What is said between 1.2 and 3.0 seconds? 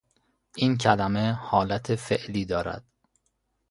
حالت فعلی دارد